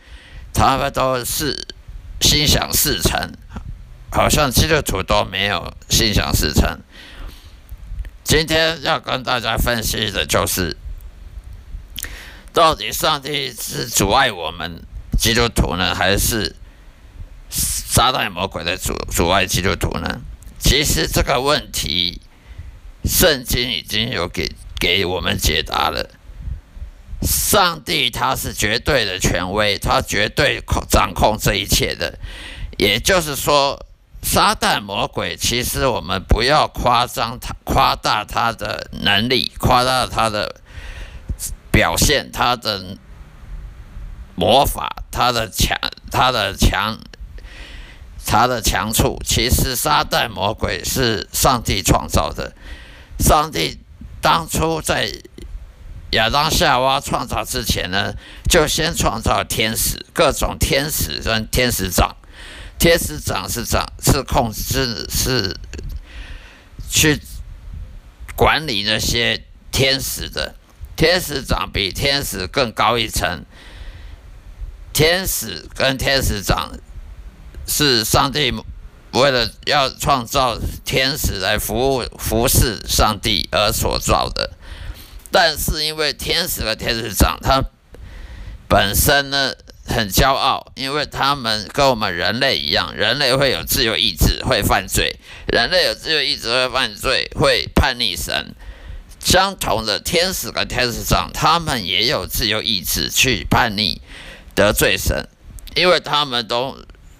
[0.53, 1.67] 他们都是
[2.21, 3.31] 心想事成，
[4.11, 6.79] 好像基督徒都没有心想事成。
[8.23, 10.77] 今天要跟大家分析的就是，
[12.53, 14.81] 到底上帝是阻碍我们
[15.17, 16.55] 基督徒呢，还是
[17.55, 20.19] 撒旦魔鬼的阻阻碍基督徒呢？
[20.59, 22.21] 其实这个问题，
[23.05, 26.09] 圣经已经有给给我们解答了。
[27.21, 32.19] 上帝他是绝对的权威，他绝对控掌控这一切的。
[32.77, 33.85] 也就是说，
[34.21, 40.61] 撒旦魔鬼其实我们不要夸张他、夸大他的能力，夸大他的
[41.71, 42.97] 表现，他的
[44.35, 45.79] 魔法，他的强，
[46.11, 46.99] 他的强，
[48.25, 49.21] 他的强处。
[49.25, 52.53] 其实撒旦魔鬼是上帝创造的，
[53.19, 53.79] 上帝
[54.21, 55.11] 当初在。
[56.11, 58.13] 亚当夏娃创造之前呢，
[58.47, 62.15] 就先创造天使，各种天使跟天使长。
[62.79, 65.57] 天使长是长是控制是
[66.89, 67.19] 去
[68.37, 70.55] 管理那些天使的。
[70.95, 73.43] 天使长比天使更高一层。
[74.93, 76.71] 天使跟天使长
[77.67, 78.53] 是上帝
[79.11, 84.51] 为了要创造天使来服务服侍上帝而所造的。
[85.31, 87.63] 但是因为天使和天使长，他
[88.67, 89.53] 本身呢
[89.85, 95.17] 很骄傲，因为他们跟我们人类一样，人类会有自由意志，会犯罪。
[95.47, 98.55] 人类有自由意志会犯罪，会叛逆神。
[99.19, 104.01] 相同的，天使和天使长，他们也有自由意志去叛逆、
[104.53, 105.27] 得罪神，
[105.75, 106.77] 因为他们都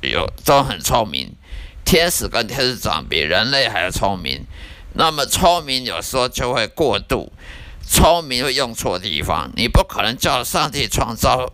[0.10, 1.36] 有都很聪明。
[1.84, 4.46] 天使跟天使长比人类还要聪明，
[4.94, 7.32] 那么聪明有时候就会过度。
[7.88, 11.54] 聪明会用错地方，你不可能叫上帝创造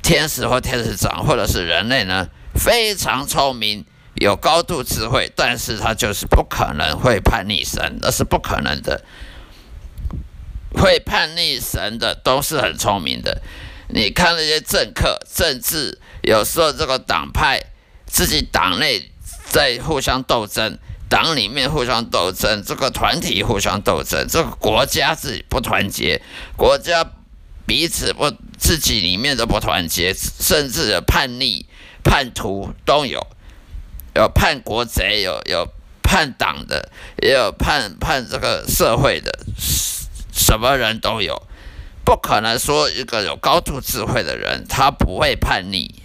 [0.00, 2.28] 天使或天使长，或者是人类呢？
[2.54, 9.02] 非常聪明，有高度智慧，但是他就是不可能会叛逆神，那是不可能的。
[10.72, 13.42] 会叛逆神的都是很聪明的。
[13.88, 17.60] 你看那些政客、政治，有时候这个党派
[18.06, 19.10] 自己党内
[19.50, 20.78] 在互相斗争。
[21.08, 26.20] 党里面互相斗争，这个团体互相斗争，这个国家自己不团结，
[26.56, 27.08] 国家
[27.64, 31.64] 彼此不自己里面都不团结，甚至有叛逆、
[32.02, 33.24] 叛徒都有，
[34.16, 35.68] 有叛国贼，有有
[36.02, 36.90] 叛党的，
[37.22, 39.46] 也有叛叛这个社会的，
[40.32, 41.40] 什么人都有，
[42.04, 46.02] 不可能说一个有高度智慧的人他不会叛逆。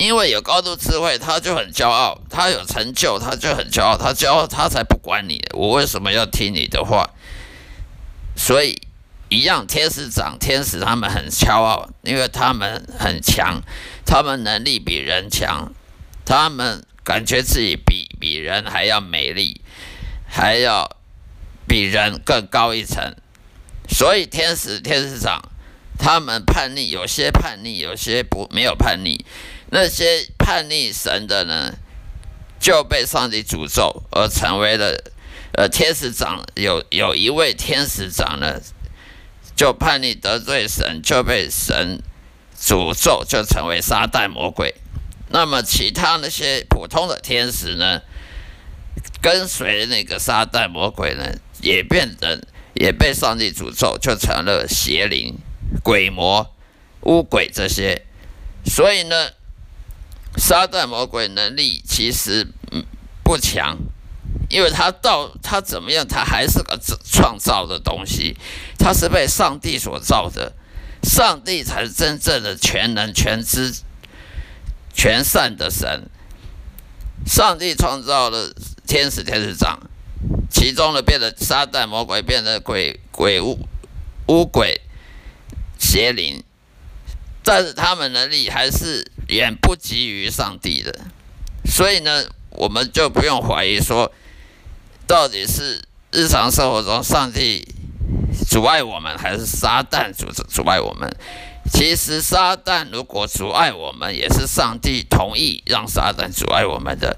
[0.00, 3.98] 因为有高度智慧，他就很骄傲；他有成就，他就很骄傲。
[3.98, 5.44] 他骄傲，他才不管你。
[5.52, 7.10] 我为什么要听你的话？
[8.34, 8.80] 所以，
[9.28, 13.60] 一样，天使长、天使他们很骄傲，因为他们很强，
[14.06, 15.70] 他们能力比人强，
[16.24, 19.60] 他们感觉自己比比人还要美丽，
[20.26, 20.96] 还要
[21.68, 23.14] 比人更高一层。
[23.86, 25.42] 所以，天使、天使长
[25.98, 29.22] 他们叛逆，有些叛逆，有些不没有叛逆。
[29.72, 31.74] 那些叛逆神的呢，
[32.58, 35.00] 就被上帝诅咒，而成为了
[35.52, 36.44] 呃天使长。
[36.56, 38.60] 有有一位天使长呢，
[39.54, 42.02] 就叛逆得罪神，就被神
[42.60, 44.74] 诅咒，就成为撒旦魔鬼。
[45.28, 48.02] 那么其他那些普通的天使呢，
[49.22, 52.42] 跟随那个撒旦魔鬼呢，也变成
[52.74, 55.38] 也被上帝诅咒，就成了邪灵、
[55.84, 56.52] 鬼魔、
[57.02, 58.04] 巫鬼这些。
[58.66, 59.30] 所以呢。
[60.36, 62.46] 撒旦魔鬼能力其实
[63.22, 63.76] 不强，
[64.48, 68.36] 因为他到他怎么样，他还是个创造的东西，
[68.78, 70.54] 他是被上帝所造的，
[71.02, 73.74] 上帝才是真正的全能、全知、
[74.94, 76.08] 全善的神。
[77.26, 78.52] 上帝创造了
[78.86, 79.80] 天使、天使长，
[80.50, 83.58] 其中的变得撒旦魔鬼，变得鬼鬼巫
[84.28, 84.80] 巫鬼
[85.78, 86.42] 邪灵，
[87.42, 89.10] 但是他们能力还是。
[89.30, 90.92] 远不及于上帝的，
[91.64, 94.12] 所以呢，我们就不用怀疑说，
[95.06, 97.66] 到底是日常生活中上帝
[98.48, 101.08] 阻碍我们，还是撒旦阻阻碍我们？
[101.72, 107.16] 其实撒旦如果阻碍我们，也是上帝同意让撒旦阻碍我们的。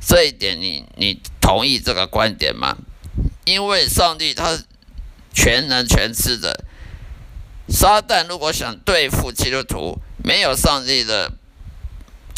[0.00, 2.76] 这一点，你你同意这个观点吗？
[3.44, 4.56] 因为上帝他
[5.34, 6.64] 全能全知的，
[7.68, 11.32] 撒旦如果想对付基督徒，没有上帝的。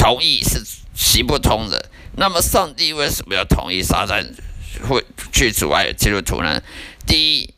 [0.00, 1.90] 同意是行不通的。
[2.16, 4.26] 那么，上帝为什么要同意撒旦
[4.88, 6.62] 会去阻碍基督徒呢？
[7.06, 7.54] 第一，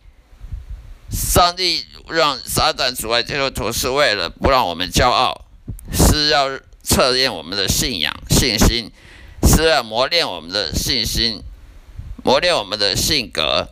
[1.08, 5.44] 上帝让撒旦阻碍基督徒，是为了不让我们骄傲，
[5.92, 8.90] 是要测验我们的信仰信心，
[9.44, 11.40] 是要磨练我们的信心，
[12.24, 13.68] 磨练我们的性格，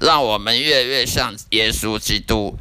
[0.00, 2.56] 让我们越越像耶稣基督，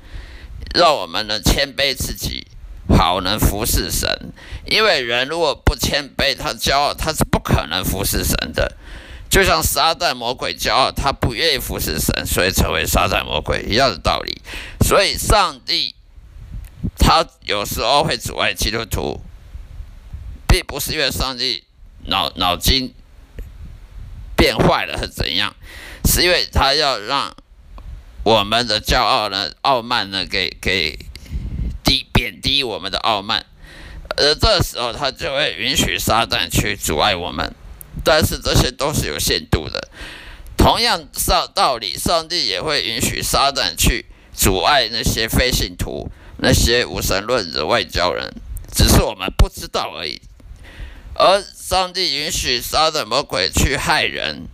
[0.74, 2.48] 让我们能谦卑自己。
[2.92, 4.34] 好能服侍神，
[4.70, 8.78] 因为人如果不谦卑，他骄傲，他是不可能服侍神的。
[9.30, 14.42] 就像撒旦魔鬼骄傲，他不愿意服侍神，所以成为撒旦魔鬼一样的道理。
[14.82, 15.94] 所以上帝
[16.98, 19.22] 他有时候会阻碍基督徒，
[20.48, 21.64] 并不是因为上帝
[22.06, 22.94] 脑脑筋
[24.36, 25.56] 变坏了是怎样，
[26.06, 27.36] 是因为他要让
[28.24, 30.98] 我们的骄傲呢、傲慢呢给给
[31.84, 33.46] 低贬低我们的傲慢，
[34.18, 37.54] 而这时候他就会允许撒旦去阻碍我们。
[38.04, 39.90] 但是这些都是有限度的。
[40.56, 48.34] 同样上道理，上帝也会允许撒旦去阻碍那些非信徒、那些无神论的外交人，
[48.74, 50.22] 只是我们不知道而已。
[51.16, 54.48] 而上帝允许撒旦魔鬼去害人，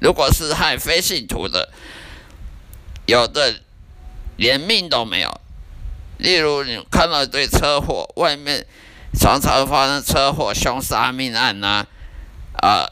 [0.00, 1.72] 如果是害非信徒的，
[3.06, 3.60] 有的
[4.36, 5.39] 连命都没有。
[6.20, 8.66] 例如，你看到一堆车祸，外面
[9.18, 11.86] 常常发生车祸、凶杀、命案呐。
[12.62, 12.86] 啊，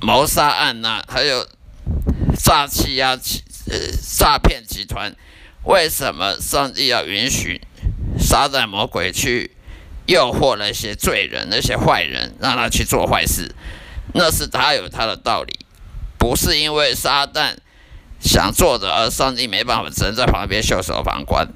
[0.00, 1.46] 谋杀案呐，还有
[2.38, 3.18] 诈欺啊，
[3.70, 3.78] 呃，
[4.18, 5.14] 诈骗集团，
[5.62, 7.62] 为什么上帝要允许
[8.18, 9.52] 撒旦魔鬼去
[10.06, 13.54] 诱惑那些罪人、那些坏人，让他去做坏事？
[14.12, 15.58] 那是他有他的道理，
[16.18, 17.56] 不是因为撒旦
[18.20, 21.48] 想做的，而上帝没办法，只能在旁边袖手旁观。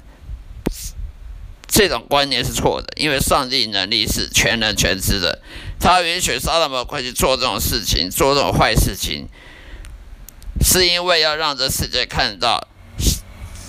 [1.79, 5.41] 这种观念是错的，因为上帝能力是全能全知的。
[5.79, 9.29] 他允许撒旦魔鬼去做这种事情，做这种坏事情，
[10.61, 12.67] 是因为要让这世界看到，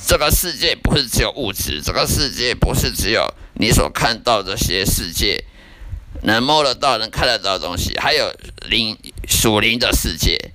[0.08, 5.44] 这个世界不是只有物质，这个世界不是只有你所看到这些世界
[6.24, 8.34] 能摸得到、能看得到的东西，还有
[8.68, 8.98] 灵
[9.28, 10.50] 属灵的世界。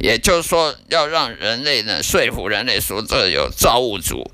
[0.00, 4.28] 也就是说，要让人类呢说服人类说，这有造物主。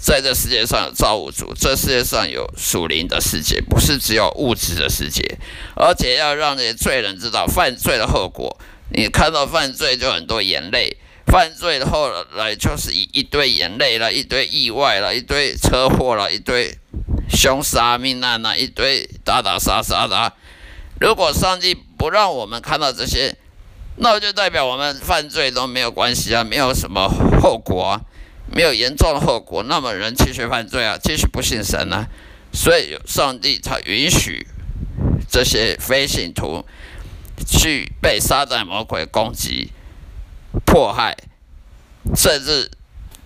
[0.00, 5.38] 在这世界上有造物主，这世界上有属灵的世界，不是只有物质的世界，
[5.76, 8.58] 而且要让那些罪人知道犯罪的后果。
[8.92, 10.96] 你看到犯罪就很多眼泪，
[11.26, 16.76] 犯罪的后来就是一一堆眼泪了，一堆意外了，一堆车祸了，一堆
[17.28, 20.32] 凶杀命案了，一堆打打杀杀的。
[20.98, 23.36] 如果上帝不让我们看到这些，
[23.96, 27.06] 那就代表我们犯罪都没有关系啊，没有什么
[27.40, 28.00] 后果啊。
[28.52, 32.06] 没有严重的后果，那么人继续犯罪啊，继续不信神呢？
[32.52, 34.44] 所以上帝他允许
[35.30, 36.64] 这些非信徒
[37.46, 39.70] 去被撒旦魔鬼攻击、
[40.66, 41.16] 迫害，
[42.16, 42.68] 甚至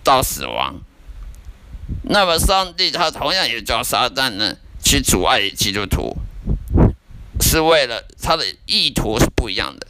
[0.03, 0.75] 到死亡。
[2.03, 6.15] 那么上帝他同样也叫撒旦呢去阻碍基督徒，
[7.41, 9.87] 是为了他的意图是不一样的，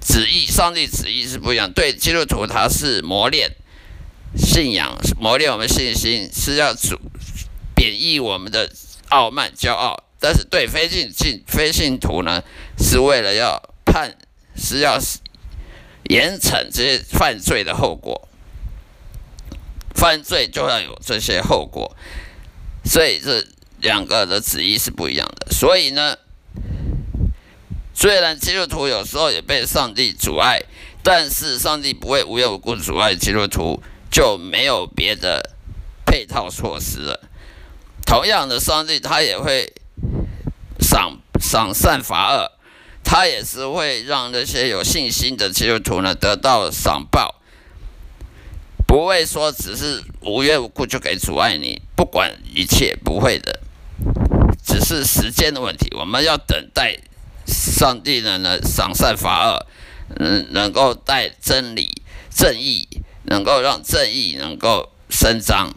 [0.00, 1.72] 旨意上帝旨意是不一样。
[1.72, 3.56] 对基督徒他是磨练。
[4.36, 7.00] 信仰磨练我们信心，是要主
[7.74, 8.70] 贬义我们的
[9.08, 12.42] 傲慢、骄傲；但是对非信信非信徒呢，
[12.78, 14.16] 是为了要判，
[14.56, 14.98] 是要
[16.04, 18.28] 严惩这些犯罪的后果。
[19.94, 21.96] 犯罪就要有这些后果，
[22.84, 23.44] 所以这
[23.80, 25.50] 两个的旨意是不一样的。
[25.50, 26.16] 所以呢，
[27.94, 30.60] 虽然基督徒有时候也被上帝阻碍，
[31.02, 33.82] 但是上帝不会无缘无故阻碍基督徒。
[34.10, 35.50] 就没有别的
[36.04, 37.28] 配套措施了。
[38.06, 39.72] 同样的，上帝他也会
[40.80, 42.52] 赏赏善罚恶，
[43.04, 47.34] 他也是会让那些有信心的基督徒呢得到赏报，
[48.86, 53.60] 不会说只是无缘无故就给阻碍你，不管一切不会的，
[54.64, 55.94] 只是时间的问题。
[55.98, 56.98] 我们要等待
[57.46, 59.66] 上帝呢呢赏善罚恶，
[60.16, 62.00] 嗯，能够带真理
[62.34, 62.88] 正义。
[63.28, 65.74] 能够让正义能够伸张，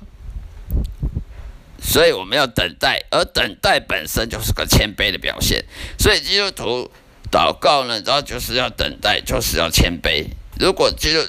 [1.81, 5.65] 所以我们要等待，而等待本身就是个谦卑的表现。
[5.97, 6.91] 所以基督徒
[7.31, 10.25] 祷告呢，然后就是要等待，就是要谦卑。
[10.59, 11.19] 如果基督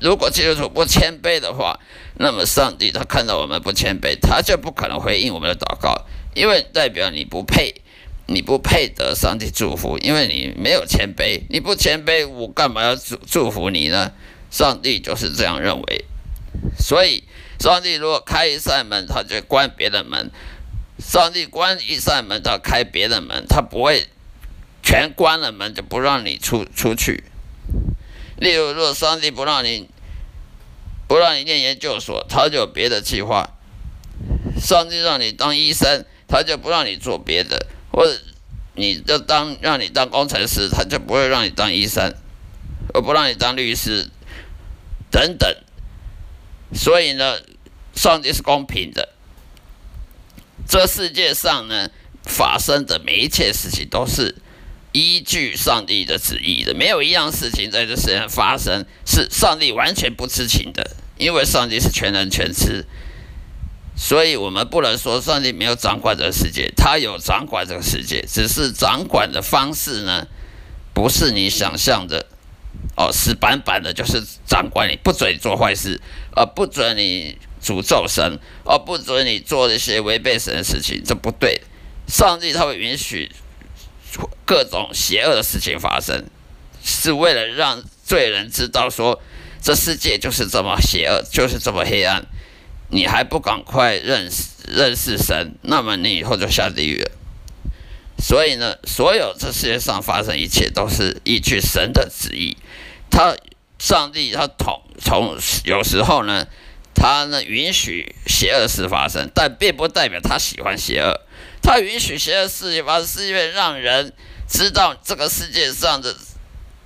[0.00, 1.80] 如果基督徒不谦卑的话，
[2.18, 7.74] 那么上帝他看到我们不谦卑，他就不可能回应我们的祷告，因为代表你不配，
[8.26, 11.42] 你不配得上帝祝福，因为你没有谦卑。
[11.48, 14.12] 你不谦卑，我干嘛要祝祝福你呢？
[14.50, 16.04] 上帝就是这样认为，
[16.78, 17.24] 所以
[17.58, 20.30] 上帝如果开一扇门，他就关别的门；
[20.98, 24.08] 上帝关一扇门，他开别的门，他不会
[24.82, 27.24] 全关了门就不让你出出去。
[28.38, 29.88] 例如，如果上帝不让你
[31.08, 33.50] 不让你念研究所，他就有别的计划；
[34.60, 37.56] 上帝让你当医生，他就不让你做别的；
[37.90, 38.18] 或者
[38.74, 42.14] 你就当让你当工程师，他就不会让你当医生，
[42.94, 44.10] 而不让你当律师。
[45.10, 45.56] 等等，
[46.74, 47.38] 所以呢，
[47.94, 49.10] 上帝是公平的。
[50.68, 51.88] 这世界上呢，
[52.24, 54.34] 发生的每一切事情都是
[54.92, 56.74] 依据上帝的旨意的。
[56.74, 62.84] 没有一样事情在这世界上发生是上帝完全不知情的，因为上帝是全能全知。
[63.96, 70.26] 所以，我们不能说上帝没有掌管这个世界，他有掌管这个世界，只是掌管的方式呢，
[70.92, 72.26] 不是你想象的。
[72.96, 76.00] 哦，死板板的，就是掌管你，不准你做坏事，
[76.34, 81.60] 而不准你诅咒神，而不准你做一些违背神的事情，这不对。
[82.08, 83.30] 上帝他会允许
[84.46, 86.24] 各种邪恶的事情发生，
[86.82, 89.20] 是为了让罪人知道说，
[89.60, 92.24] 这世界就是这么邪恶，就是这么黑暗。
[92.88, 97.10] 你还不赶快认识认识神，那么你以后就下地狱了。
[98.18, 102.56] 所以呢，所有这世界上发生一切都是依据神的旨意。
[103.10, 103.36] 他
[103.78, 106.46] 上帝他统从有时候呢，
[106.94, 111.20] 他呢允许邪恶事发生，但并不代表他喜欢邪恶。
[111.62, 114.12] 他允许邪恶事情发生，是因为让人
[114.48, 116.14] 知道这个世界上的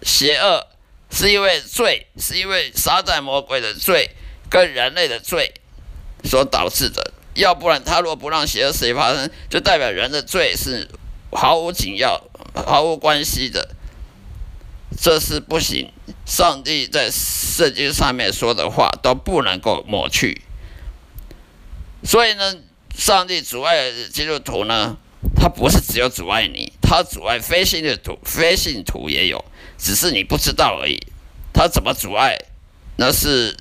[0.02, 0.66] 邪恶
[1.10, 4.10] 是因为罪，是因为撒旦魔鬼的罪
[4.48, 5.52] 跟人类的罪
[6.24, 7.12] 所导致的。
[7.34, 10.88] 要不然，他若不让邪恶事情发生，就代表人的罪是
[11.30, 12.20] 毫无紧要、
[12.54, 13.76] 毫无关系的。
[15.00, 15.90] 这是不行。
[16.26, 20.42] 上帝在圣经上面说的话都不能够抹去。
[22.04, 22.56] 所以呢，
[22.94, 24.96] 上帝阻碍基督徒呢，
[25.34, 29.42] 他不是只有阻碍你，他阻碍非信的徒，非信徒也有，
[29.78, 31.00] 只是你不知道而已。
[31.52, 32.36] 他怎么阻碍，
[32.96, 33.56] 那是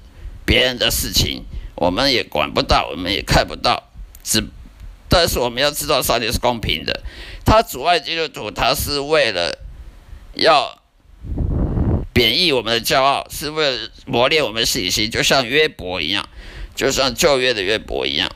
[0.45, 3.89] 别人的事情，我们也管不到，我们也看不到。
[4.23, 4.43] 只，
[5.07, 7.01] 但是我们要知道，上帝是公平的。
[7.45, 9.57] 他阻碍基督徒，他是为了
[10.33, 10.78] 要。
[12.14, 16.28] 贬义我们的骄傲，是为了磨练我们的信心，就像约伯一样，
[16.76, 18.30] 就像旧约的约伯一样，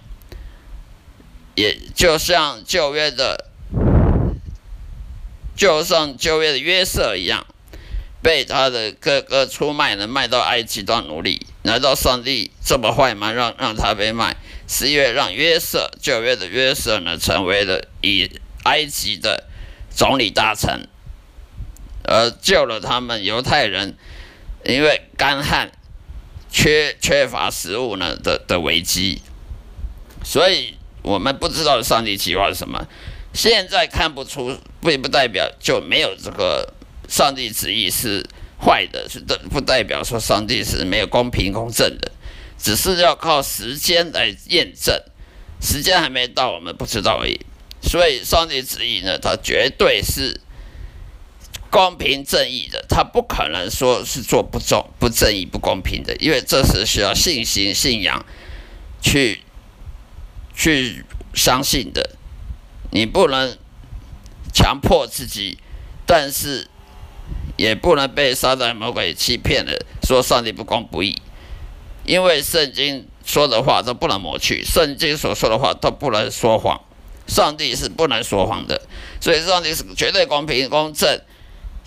[1.55, 3.49] 也就像旧约的，
[5.55, 7.45] 就像旧约的约瑟一样，
[8.21, 11.45] 被他的哥哥出卖了，卖到埃及当奴隶。
[11.63, 13.31] 难道上帝这么坏吗？
[13.31, 14.35] 让让他被卖，
[14.67, 18.29] 是因为让约瑟旧约的约瑟呢，成为了以
[18.63, 19.45] 埃及的
[19.89, 20.89] 总理大臣。
[22.03, 23.95] 而救了他们犹太人，
[24.65, 25.71] 因为干旱、
[26.51, 29.21] 缺缺乏食物呢的的危机，
[30.23, 32.85] 所以我们不知道上帝计划是什么。
[33.33, 36.73] 现在看不出，并不代表就没有这个
[37.07, 38.23] 上帝旨意是
[38.59, 42.11] 坏的，是的，不代表说上帝是没有公平公正的，
[42.59, 45.01] 只是要靠时间来验证，
[45.61, 47.39] 时间还没到，我们不知道而已。
[47.81, 50.41] 所以，上帝旨意呢，它绝对是。
[51.73, 58.23] 公平正义的，他不可能说是做不正、不正义、不公平的，因为这是需要信心、信仰
[59.01, 59.41] 去
[60.55, 61.03] 去
[61.33, 62.11] 相信的。
[62.91, 63.57] 你不能
[64.53, 65.57] 强迫自己，
[66.05, 66.67] 但是
[67.57, 71.19] 也不能被撒旦魔鬼欺骗了，说上帝不公不义。
[72.05, 76.79] 因为圣经说的话都不能抹去，圣经所说的话都不能说谎，
[77.25, 78.79] 上帝是不能说谎的，
[79.19, 81.19] 所以上帝是绝对公平公正。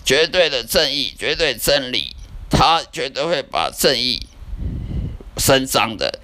[0.07, 2.15] 绝对的正义，绝对真理，
[2.49, 4.25] 他绝对会把正义
[5.37, 6.21] 伸张的。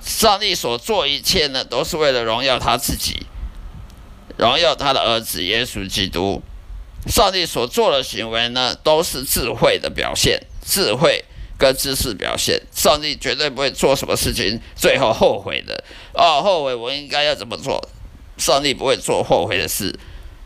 [0.00, 3.26] 上帝所做一切呢，都是为了荣耀他自己，
[4.38, 6.42] 荣耀他的儿子耶稣基督。
[7.06, 11.22] 上帝所做的行为呢，都是智慧的表现，智慧
[11.58, 12.58] 跟知识表现。
[12.72, 15.84] 上帝绝对不会做什么事情最后后悔的。
[16.14, 17.86] 哦，后悔我应该要怎么做？
[18.38, 19.94] 上帝不会做后悔的事。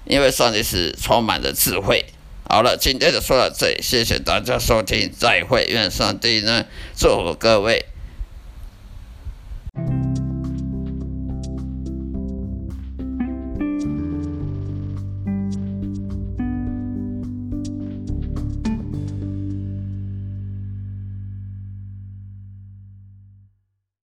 [0.08, 2.06] 因为上帝是充满着智慧。
[2.50, 5.66] 好了，今天就说到这里，谢谢大家收听，再会。
[5.68, 6.64] 愿上帝呢，
[6.96, 7.84] 祝福各位。